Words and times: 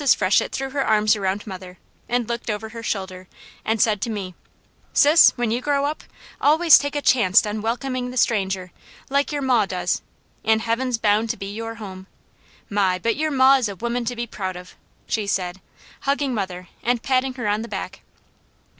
Freshett 0.17 0.51
threw 0.51 0.71
her 0.71 0.83
arms 0.83 1.15
around 1.15 1.45
mother, 1.45 1.77
and 2.09 2.27
looked 2.27 2.49
over 2.49 2.69
her 2.69 2.81
shoulder, 2.81 3.27
and 3.63 3.79
said 3.79 4.01
to 4.01 4.09
me, 4.09 4.33
"Sis, 4.93 5.29
when 5.35 5.51
you 5.51 5.61
grow 5.61 5.85
up, 5.85 6.03
always 6.41 6.79
take 6.79 6.95
a 6.95 7.03
chanct 7.03 7.45
on 7.45 7.61
welcomin' 7.61 8.09
the 8.09 8.17
stranger, 8.17 8.71
like 9.11 9.31
your 9.31 9.43
maw 9.43 9.67
does, 9.67 10.01
an' 10.43 10.61
heaven's 10.61 10.97
bound 10.97 11.29
to 11.29 11.37
be 11.37 11.53
your 11.53 11.75
home! 11.75 12.07
My, 12.67 12.97
but 12.97 13.15
your 13.15 13.29
maw 13.29 13.57
is 13.57 13.69
a 13.69 13.75
woman 13.75 14.03
to 14.05 14.15
be 14.15 14.25
proud 14.25 14.55
of!" 14.55 14.75
she 15.05 15.27
said, 15.27 15.61
hugging 15.99 16.33
mother 16.33 16.67
and 16.81 17.03
patting 17.03 17.35
her 17.35 17.47
on 17.47 17.61
the 17.61 17.67
back. 17.67 18.01